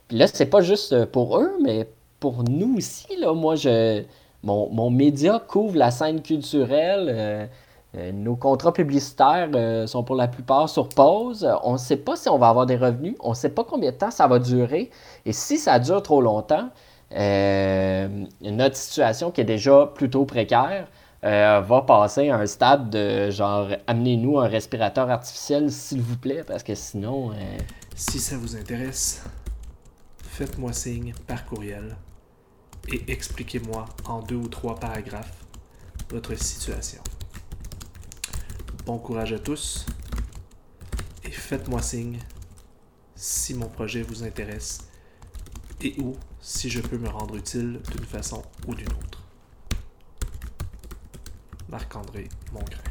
puis 0.08 0.18
là, 0.18 0.28
c'est 0.28 0.46
pas 0.46 0.62
juste 0.62 1.06
pour 1.06 1.38
eux, 1.38 1.52
mais 1.62 1.88
pour 2.20 2.44
nous 2.44 2.78
aussi. 2.78 3.16
Là, 3.20 3.34
moi, 3.34 3.56
je, 3.56 4.04
mon, 4.44 4.70
mon 4.70 4.90
média 4.90 5.42
couvre 5.46 5.78
la 5.78 5.92
scène 5.92 6.22
culturelle 6.22 7.50
euh, 7.96 8.12
nos 8.12 8.36
contrats 8.36 8.74
publicitaires 8.74 9.50
euh, 9.54 9.86
sont 9.86 10.04
pour 10.04 10.16
la 10.16 10.28
plupart 10.28 10.68
sur 10.68 10.90
pause. 10.90 11.48
On 11.64 11.74
ne 11.74 11.78
sait 11.78 11.98
pas 11.98 12.16
si 12.16 12.28
on 12.28 12.40
va 12.40 12.50
avoir 12.50 12.66
des 12.66 12.76
revenus. 12.76 13.16
On 13.20 13.32
ne 13.32 13.36
sait 13.36 13.50
pas 13.50 13.64
combien 13.64 13.92
de 13.92 13.96
temps 13.96 14.10
ça 14.10 14.28
va 14.28 14.40
durer. 14.40 14.90
Et 15.26 15.34
si 15.34 15.58
ça 15.58 15.78
dure 15.78 16.02
trop 16.02 16.20
longtemps, 16.22 16.70
euh, 17.16 18.08
notre 18.42 18.76
situation 18.76 19.30
qui 19.30 19.42
est 19.42 19.46
déjà 19.46 19.92
plutôt 19.94 20.26
précaire 20.26 20.88
va 21.24 21.84
passer 21.88 22.30
à 22.30 22.38
un 22.38 22.46
stade 22.46 22.90
de 22.90 23.32
genre 23.32 23.70
amenez-nous 23.88 24.40
un 24.40 24.48
respirateur 24.48 25.10
artificiel 25.10 25.72
s'il 25.72 26.02
vous 26.02 26.18
plaît 26.18 26.44
parce 26.46 26.64
que 26.64 26.76
sinon. 26.76 27.32
Si 27.96 28.20
ça 28.20 28.38
vous 28.38 28.56
intéresse, 28.56 29.24
faites-moi 30.24 30.74
signe 30.74 31.14
par 31.28 31.46
courriel 31.46 31.96
et 32.92 33.12
expliquez-moi 33.12 33.86
en 34.06 34.22
deux 34.22 34.36
ou 34.36 34.48
trois 34.48 34.76
paragraphes 34.76 35.44
votre 36.10 36.36
situation. 36.36 37.02
Bon 38.86 39.00
courage 39.00 39.34
à 39.34 39.40
tous 39.40 39.86
et 41.24 41.32
faites-moi 41.32 41.82
signe 41.82 42.20
si 43.16 43.54
mon 43.54 43.68
projet 43.68 44.02
vous 44.02 44.24
intéresse 44.24 44.88
et 45.82 45.96
ou 46.00 46.16
si 46.40 46.70
je 46.70 46.82
peux 46.82 46.98
me 46.98 47.10
rendre 47.10 47.36
utile 47.36 47.80
d'une 47.92 48.06
façon 48.06 48.44
ou 48.68 48.76
d'une 48.76 48.92
autre. 48.92 49.23
Marc-André 51.74 52.30
Mongrain. 52.54 52.84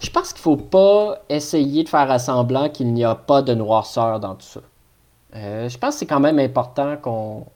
Je 0.00 0.10
pense 0.10 0.32
qu'il 0.32 0.42
faut 0.42 0.56
pas 0.56 1.22
essayer 1.28 1.84
de 1.84 1.88
faire 1.88 2.10
à 2.10 2.18
semblant 2.18 2.68
qu'il 2.68 2.92
n'y 2.92 3.04
a 3.04 3.14
pas 3.14 3.42
de 3.42 3.54
noirceur 3.54 4.20
dans 4.20 4.34
tout 4.34 4.46
ça. 4.46 4.60
Euh, 5.36 5.68
je 5.68 5.78
pense 5.78 5.94
que 5.94 6.00
c'est 6.00 6.06
quand 6.06 6.20
même 6.20 6.38
important 6.38 6.96
qu'on 6.96 7.46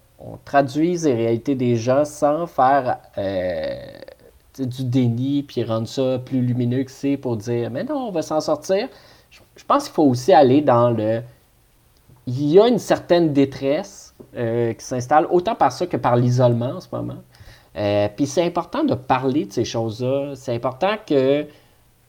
traduise 0.44 1.04
les 1.04 1.14
réalités 1.14 1.54
des 1.56 1.76
gens 1.76 2.04
sans 2.04 2.46
faire 2.46 2.98
euh, 3.18 3.76
du 4.58 4.84
déni, 4.84 5.42
puis 5.42 5.62
rendre 5.64 5.88
ça 5.88 6.18
plus 6.24 6.40
lumineux 6.40 6.84
que 6.84 6.90
c'est 6.90 7.16
pour 7.16 7.36
dire, 7.36 7.70
mais 7.70 7.84
non, 7.84 8.08
on 8.08 8.10
va 8.10 8.22
s'en 8.22 8.40
sortir. 8.40 8.88
Je, 9.30 9.64
pense 9.66 9.84
qu'il 9.84 9.92
faut 9.92 10.04
aussi 10.04 10.32
aller 10.32 10.60
dans 10.60 10.90
le... 10.90 11.22
Il 12.26 12.44
y 12.44 12.60
a 12.60 12.68
une 12.68 12.78
certaine 12.78 13.32
détresse 13.32 14.14
euh, 14.36 14.72
qui 14.72 14.84
s'installe, 14.84 15.26
autant 15.30 15.54
par 15.54 15.72
ça 15.72 15.86
que 15.86 15.96
par 15.96 16.16
l'isolement 16.16 16.76
en 16.76 16.80
ce 16.80 16.88
moment. 16.92 17.18
Euh, 17.78 18.08
puis 18.14 18.26
c'est 18.26 18.44
important 18.44 18.84
de 18.84 18.94
parler 18.94 19.44
de 19.46 19.52
ces 19.52 19.64
choses-là. 19.64 20.34
C'est 20.34 20.54
important 20.54 20.96
que 21.06 21.46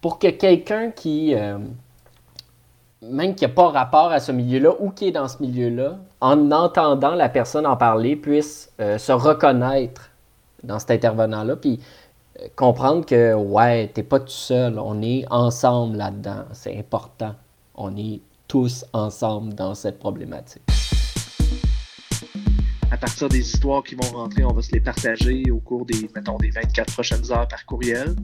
pour 0.01 0.19
que 0.19 0.27
quelqu'un 0.27 0.91
qui, 0.91 1.35
euh, 1.35 1.57
même 3.01 3.35
qui 3.35 3.45
n'a 3.45 3.49
pas 3.49 3.69
rapport 3.69 4.11
à 4.11 4.19
ce 4.19 4.31
milieu-là 4.31 4.71
ou 4.79 4.89
qui 4.89 5.09
est 5.09 5.11
dans 5.11 5.27
ce 5.27 5.41
milieu-là, 5.41 5.97
en 6.21 6.51
entendant 6.51 7.15
la 7.15 7.29
personne 7.29 7.65
en 7.65 7.77
parler, 7.77 8.15
puisse 8.15 8.71
se 8.79 9.11
reconnaître 9.11 10.09
dans 10.63 10.79
cet 10.79 10.91
intervenant-là. 10.91 11.55
Puis 11.55 11.79
comprendre 12.55 13.05
que, 13.05 13.33
ouais, 13.33 13.87
t'es 13.93 14.03
pas 14.03 14.19
tout 14.19 14.27
seul, 14.27 14.79
on 14.79 15.01
est 15.01 15.25
ensemble 15.29 15.97
là-dedans. 15.97 16.45
C'est 16.53 16.77
important. 16.77 17.35
On 17.75 17.95
est 17.95 18.21
tous 18.47 18.85
ensemble 18.93 19.53
dans 19.53 19.75
cette 19.75 19.99
problématique. 19.99 20.63
À 22.91 22.97
partir 22.97 23.29
des 23.29 23.39
histoires 23.39 23.83
qui 23.83 23.93
vont 23.93 24.17
rentrer, 24.17 24.43
on 24.43 24.51
va 24.51 24.63
se 24.63 24.71
les 24.71 24.79
partager 24.79 25.43
au 25.51 25.59
cours 25.59 25.85
des, 25.85 26.09
mettons, 26.15 26.37
des 26.37 26.49
24 26.49 26.91
prochaines 26.91 27.31
heures 27.31 27.47
par 27.47 27.63
courriel. 27.65 28.15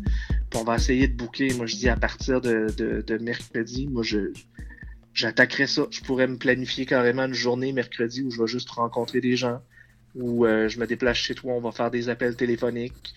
Puis 0.50 0.60
on 0.60 0.64
va 0.64 0.76
essayer 0.76 1.08
de 1.08 1.16
boucler, 1.16 1.54
moi 1.54 1.68
je 1.68 1.76
dis 1.76 1.88
à 1.88 1.96
partir 1.96 2.42
de, 2.42 3.18
mercredi, 3.22 3.88
moi 3.88 4.02
je 4.02 4.34
j'attaquerai 5.14 5.68
ça. 5.68 5.84
Je 5.92 6.02
pourrais 6.02 6.28
me 6.28 6.38
planifier 6.38 6.88
carrément 6.88 7.26
une 7.26 7.34
journée 7.34 7.74
mercredi 7.74 8.24
où 8.24 8.32
je 8.32 8.42
vais 8.42 8.48
juste 8.48 8.70
rencontrer 8.72 9.22
des 9.22 9.36
gens, 9.36 9.62
où 10.16 10.46
euh, 10.46 10.68
je 10.68 10.80
me 10.80 10.88
déplace 10.88 11.18
chez 11.18 11.36
toi, 11.36 11.54
on 11.54 11.62
va 11.62 11.72
faire 11.72 11.92
des 11.92 12.10
appels 12.10 12.36
téléphoniques. 12.36 13.14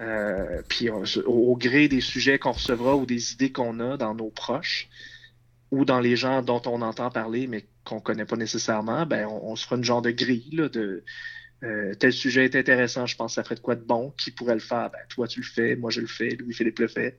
Euh, 0.00 0.62
puis 0.68 0.90
au, 0.90 1.56
gré 1.56 1.88
des 1.88 2.00
sujets 2.00 2.38
qu'on 2.38 2.52
recevra 2.52 2.96
ou 2.96 3.06
des 3.06 3.32
idées 3.32 3.52
qu'on 3.52 3.78
a 3.80 3.96
dans 3.96 4.14
nos 4.14 4.30
proches 4.30 4.88
ou 5.70 5.84
dans 5.84 6.00
les 6.00 6.16
gens 6.16 6.40
dont 6.42 6.62
on 6.66 6.82
entend 6.82 7.10
parler 7.10 7.48
mais 7.48 7.66
qu'on 7.88 8.00
connaît 8.00 8.24
pas 8.24 8.36
nécessairement, 8.36 9.06
ben 9.06 9.26
on, 9.26 9.56
se 9.56 9.64
fera 9.64 9.76
une 9.76 9.84
genre 9.84 10.02
de 10.02 10.10
grille 10.10 10.50
là, 10.52 10.68
de 10.68 11.04
euh, 11.64 11.94
tel 11.94 12.12
sujet 12.12 12.44
est 12.44 12.56
intéressant, 12.56 13.06
je 13.06 13.16
pense 13.16 13.32
que 13.32 13.34
ça 13.36 13.44
ferait 13.44 13.56
de 13.56 13.60
quoi 13.60 13.74
de 13.74 13.84
bon, 13.84 14.12
qui 14.16 14.30
pourrait 14.30 14.54
le 14.54 14.60
faire? 14.60 14.90
Ben, 14.90 15.00
toi 15.08 15.26
tu 15.26 15.40
le 15.40 15.46
fais, 15.46 15.76
moi 15.76 15.90
je 15.90 16.00
le 16.00 16.06
fais, 16.06 16.30
Louis-Philippe 16.30 16.78
le 16.78 16.88
fait. 16.88 17.18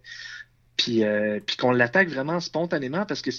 Puis, 0.78 1.04
euh, 1.04 1.40
puis 1.46 1.58
qu'on 1.58 1.72
l'attaque 1.72 2.08
vraiment 2.08 2.40
spontanément 2.40 3.06
parce 3.06 3.22
que 3.22 3.32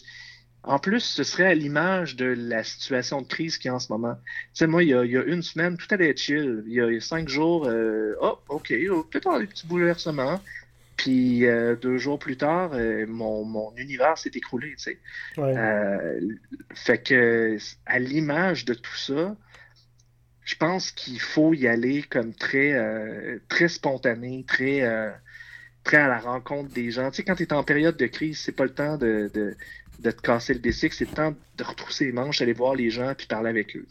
en 0.62 0.78
plus, 0.78 1.00
ce 1.00 1.24
serait 1.24 1.46
à 1.46 1.54
l'image 1.54 2.16
de 2.16 2.26
la 2.26 2.62
situation 2.64 3.22
de 3.22 3.26
crise 3.26 3.56
qu'il 3.56 3.70
y 3.70 3.72
a 3.72 3.74
en 3.74 3.78
ce 3.78 3.90
moment. 3.90 4.14
Tu 4.14 4.50
sais, 4.54 4.66
moi, 4.66 4.82
il 4.82 4.90
y, 4.90 4.94
a, 4.94 5.02
une 5.02 5.42
semaine, 5.42 5.78
tout 5.78 5.86
allait 5.90 6.10
être 6.10 6.20
chill. 6.20 6.64
Il 6.66 6.74
y 6.74 6.80
a, 6.80 7.00
cinq 7.00 7.28
jours, 7.28 7.66
euh, 7.66 8.14
oh, 8.20 8.38
OK, 8.50 8.74
oh, 8.90 9.04
peut-être 9.04 9.26
avoir 9.26 9.40
des 9.40 9.46
petits 9.46 9.66
bouleversements. 9.66 10.38
Puis 11.00 11.46
euh, 11.46 11.76
deux 11.76 11.96
jours 11.96 12.18
plus 12.18 12.36
tard, 12.36 12.72
euh, 12.74 13.06
mon, 13.06 13.42
mon, 13.42 13.74
univers 13.76 14.18
s'est 14.18 14.32
écroulé, 14.34 14.74
tu 14.76 14.82
sais. 14.82 14.98
fait 16.74 17.02
que, 17.02 17.56
à 17.86 17.98
l'image 17.98 18.66
de 18.66 18.74
tout 18.74 18.96
ça, 18.96 19.34
je 20.44 20.56
pense 20.56 20.90
qu'il 20.90 21.18
faut 21.18 21.54
y 21.54 21.66
aller 21.66 22.02
comme 22.02 22.34
très, 22.34 22.76
très 23.48 23.68
spontané, 23.68 24.44
très, 24.46 24.82
très 25.84 25.96
à 25.96 26.08
la 26.08 26.18
rencontre 26.18 26.70
des 26.74 26.90
gens. 26.90 27.10
Tu 27.10 27.16
sais, 27.16 27.22
quand 27.22 27.36
tu 27.36 27.44
es 27.44 27.52
en 27.54 27.64
période 27.64 27.96
de 27.96 28.06
crise, 28.06 28.38
c'est 28.38 28.52
pas 28.52 28.64
le 28.64 28.74
temps 28.74 28.98
de, 28.98 29.30
de 29.32 29.56
te 30.08 30.22
casser 30.22 30.54
le 30.54 30.60
décic, 30.60 30.92
c'est 30.92 31.08
le 31.08 31.14
temps 31.14 31.34
de 31.58 31.64
retrousser 31.64 32.06
les 32.06 32.12
manches, 32.12 32.40
aller 32.40 32.54
voir 32.54 32.74
les 32.74 32.90
gens 32.90 33.12
puis 33.16 33.26
parler 33.26 33.50
avec 33.50 33.76
eux. 33.76 33.84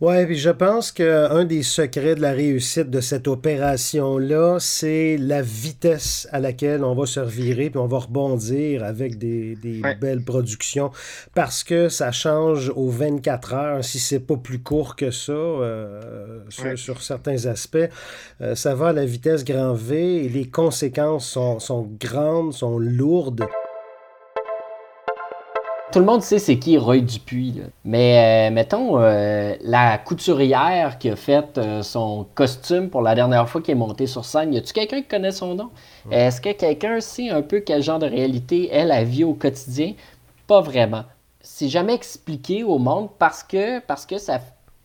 Oui, 0.00 0.26
puis 0.26 0.36
je 0.36 0.50
pense 0.50 0.92
qu'un 0.92 1.44
des 1.44 1.62
secrets 1.62 2.14
de 2.14 2.20
la 2.20 2.32
réussite 2.32 2.90
de 2.90 3.00
cette 3.00 3.26
opération-là, 3.26 4.58
c'est 4.60 5.16
la 5.18 5.40
vitesse 5.40 6.28
à 6.32 6.40
laquelle 6.40 6.84
on 6.84 6.94
va 6.94 7.06
se 7.06 7.20
revirer 7.20 7.70
puis 7.70 7.78
on 7.78 7.86
va 7.86 7.98
rebondir 7.98 8.84
avec 8.84 9.16
des, 9.16 9.56
belles 10.00 10.24
productions 10.24 10.90
parce 11.34 11.64
que 11.64 11.88
ça 11.88 12.12
change 12.12 12.70
aux 12.74 12.90
24 12.90 13.54
heures, 13.54 13.84
si 13.84 13.98
c'est 13.98 14.20
pas 14.20 14.36
plus 14.36 14.58
court 14.58 14.96
que 14.96 15.10
ça 15.10 15.32
euh, 15.32 16.40
sur, 16.76 17.02
certains 17.02 17.46
aspects. 17.46 17.78
Euh, 18.40 18.54
ça 18.54 18.74
va 18.74 18.88
à 18.88 18.92
la 18.92 19.06
vitesse 19.06 19.44
grand 19.44 19.74
V 19.74 20.24
et 20.24 20.28
les 20.28 20.48
conséquences 20.48 21.28
sont, 21.28 21.60
sont 21.60 21.88
grandes, 21.98 22.52
sont 22.52 22.78
lourdes. 22.78 23.46
Tout 25.92 26.00
le 26.00 26.06
monde 26.06 26.22
sait 26.22 26.38
c'est 26.38 26.58
qui 26.58 26.76
Roy 26.76 27.00
Dupuis. 27.00 27.62
Mais 27.84 28.48
euh, 28.48 28.52
mettons, 28.52 28.98
euh, 28.98 29.54
la 29.60 29.98
couturière 29.98 30.98
qui 30.98 31.10
a 31.10 31.16
fait 31.16 31.56
euh, 31.58 31.82
son 31.82 32.26
costume 32.34 32.90
pour 32.90 33.02
la 33.02 33.14
dernière 33.14 33.48
fois 33.48 33.60
qui 33.60 33.70
est 33.70 33.76
montée 33.76 34.06
sur 34.06 34.24
scène, 34.24 34.52
y 34.52 34.58
a-tu 34.58 34.72
quelqu'un 34.72 35.02
qui 35.02 35.08
connaît 35.08 35.30
son 35.30 35.54
nom? 35.54 35.70
Est-ce 36.10 36.40
que 36.40 36.52
quelqu'un 36.52 37.00
sait 37.00 37.28
un 37.28 37.42
peu 37.42 37.60
quel 37.60 37.82
genre 37.82 37.98
de 37.98 38.06
réalité 38.06 38.70
elle 38.72 38.90
a 38.90 39.04
vit 39.04 39.24
au 39.24 39.34
quotidien? 39.34 39.92
Pas 40.46 40.60
vraiment. 40.60 41.04
C'est 41.40 41.68
jamais 41.68 41.94
expliqué 41.94 42.64
au 42.64 42.78
monde 42.78 43.10
parce 43.18 43.42
que, 43.44 43.78
parce 43.80 44.06
que 44.06 44.18
ça 44.18 44.40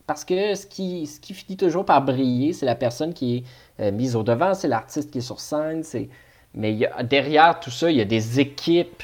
parce 0.06 0.26
que 0.26 0.56
ce 0.56 0.66
qui, 0.66 1.06
ce 1.06 1.20
qui 1.20 1.36
finit 1.36 1.56
toujours 1.56 1.86
par 1.86 2.02
briller, 2.02 2.52
c'est 2.52 2.66
la 2.66 2.76
personne 2.76 3.14
qui 3.14 3.46
est 3.80 3.92
mise 3.92 4.16
au 4.16 4.24
devant, 4.24 4.56
c'est 4.56 4.68
l'artiste 4.68 5.12
qui 5.12 5.20
est 5.20 5.22
sur 5.22 5.40
scène. 5.40 5.84
Mais 6.56 6.80
derrière 7.04 7.60
tout 7.60 7.70
ça, 7.70 7.92
il 7.92 7.98
y 7.98 8.02
a 8.02 8.06
des 8.06 8.40
équipes 8.40 9.04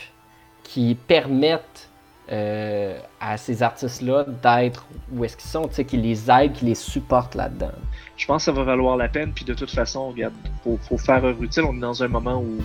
qui 0.65 0.97
permettent 1.07 1.89
euh, 2.31 2.97
à 3.21 3.37
ces 3.37 3.61
artistes-là 3.61 4.25
d'être 4.41 4.87
où 5.13 5.23
est-ce 5.23 5.37
qu'ils 5.37 5.49
sont, 5.49 5.67
tu 5.67 5.75
sais, 5.75 5.85
qui 5.85 5.97
les 5.97 6.29
aident, 6.31 6.53
qui 6.53 6.65
les 6.65 6.75
supportent 6.75 7.35
là-dedans. 7.35 7.71
Je 8.17 8.25
pense 8.25 8.41
que 8.41 8.45
ça 8.45 8.51
va 8.51 8.63
valoir 8.63 8.97
la 8.97 9.07
peine, 9.07 9.31
puis 9.31 9.45
de 9.45 9.53
toute 9.53 9.69
façon, 9.69 10.09
regarde, 10.09 10.33
faut, 10.63 10.79
faut 10.89 10.97
faire 10.97 11.23
œuvre 11.23 11.43
utile. 11.43 11.63
On 11.63 11.75
est 11.75 11.79
dans 11.79 12.01
un 12.01 12.07
moment 12.07 12.41
où 12.41 12.57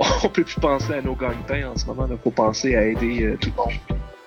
on 0.24 0.28
peut 0.28 0.44
plus 0.44 0.58
penser 0.60 0.94
à 0.94 1.02
nos 1.02 1.14
gagne-pains 1.14 1.68
en 1.68 1.76
ce 1.76 1.84
moment, 1.84 2.06
il 2.10 2.16
faut 2.16 2.30
penser 2.30 2.74
à 2.74 2.84
aider 2.86 3.22
euh, 3.22 3.36
tout 3.38 3.50
le 3.50 3.62
monde. 3.62 3.74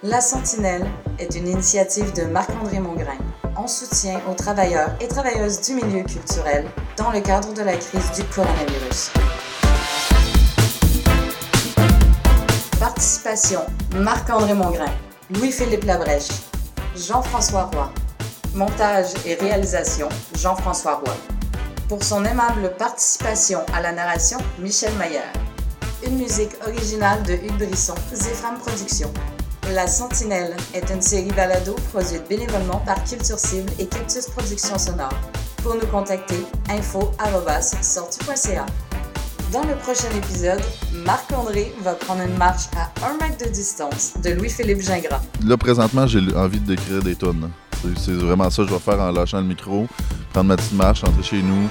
La 0.04 0.22
Sentinelle 0.22 0.86
est 1.18 1.34
une 1.36 1.48
initiative 1.48 2.14
de 2.14 2.24
Marc-André 2.26 2.80
Mongrain 2.80 3.18
en 3.56 3.68
soutien 3.68 4.20
aux 4.30 4.36
travailleurs 4.36 4.92
et 5.00 5.08
travailleuses 5.08 5.62
du 5.62 5.74
milieu 5.74 6.04
culturel 6.04 6.66
dans 6.98 7.12
le 7.12 7.22
cadre 7.22 7.54
de 7.54 7.62
la 7.62 7.76
crise 7.76 8.12
du 8.12 8.24
coronavirus. 8.26 9.12
Participation 13.04 13.60
Marc-André 13.98 14.54
Mongrain, 14.54 14.94
Louis-Philippe 15.30 15.84
Labrèche, 15.84 16.30
Jean-François 16.96 17.64
Roy. 17.64 17.92
Montage 18.56 19.08
et 19.26 19.34
réalisation 19.34 20.08
Jean-François 20.38 21.02
Roy. 21.04 21.14
Pour 21.90 22.02
son 22.02 22.24
aimable 22.24 22.74
participation 22.78 23.60
à 23.74 23.82
la 23.82 23.92
narration, 23.92 24.38
Michel 24.58 24.94
Maillard. 24.94 25.34
Une 26.08 26.16
musique 26.16 26.54
originale 26.66 27.22
de 27.24 27.34
Hugues 27.34 27.68
Brisson, 27.68 27.96
Zéphram 28.14 28.58
Productions. 28.58 29.12
La 29.74 29.86
Sentinelle 29.88 30.56
est 30.74 30.90
une 30.90 31.02
série 31.02 31.34
balado 31.34 31.76
produite 31.92 32.26
bénévolement 32.30 32.80
par 32.86 33.04
Culture 33.04 33.38
Cible 33.38 33.74
et 33.80 33.88
Cactus 33.88 34.28
Productions 34.28 34.78
Sonores. 34.78 35.20
Pour 35.62 35.76
nous 35.76 35.88
contacter, 35.88 36.46
info.sortu.ca. 36.70 38.66
Dans 39.54 39.62
le 39.62 39.76
prochain 39.76 40.10
épisode, 40.18 40.64
Marc-André 41.06 41.76
va 41.82 41.94
prendre 41.94 42.24
une 42.24 42.36
marche 42.38 42.64
à 42.76 42.90
un 43.06 43.14
mètre 43.18 43.46
de 43.46 43.52
distance 43.52 44.16
de 44.24 44.32
Louis-Philippe 44.32 44.82
Gingras. 44.82 45.22
Là, 45.46 45.56
présentement, 45.58 46.08
j'ai 46.08 46.22
envie 46.36 46.60
d'écrire 46.60 47.04
des 47.04 47.16
tonnes. 47.16 47.52
C'est 47.96 48.14
vraiment 48.14 48.50
ça 48.50 48.64
que 48.64 48.70
je 48.70 48.74
vais 48.74 48.80
faire 48.80 49.00
en 49.00 49.12
lâchant 49.12 49.42
le 49.42 49.44
micro, 49.46 49.86
prendre 50.32 50.48
ma 50.48 50.56
petite 50.56 50.74
marche, 50.74 51.04
rentrer 51.04 51.22
chez 51.22 51.44
nous. 51.44 51.70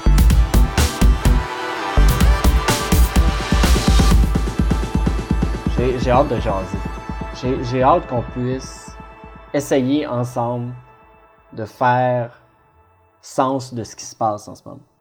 J'ai 5.76 6.10
hâte 6.12 6.28
de 6.28 6.36
jaser. 6.36 7.64
J'ai 7.68 7.82
hâte 7.82 8.06
qu'on 8.06 8.22
puisse 8.22 8.92
essayer 9.52 10.06
ensemble 10.06 10.72
de 11.52 11.64
faire 11.64 12.30
sens 13.20 13.74
de 13.74 13.82
ce 13.82 13.96
qui 13.96 14.04
se 14.04 14.14
passe 14.14 14.46
en 14.46 14.54
ce 14.54 14.62
moment. 14.64 14.91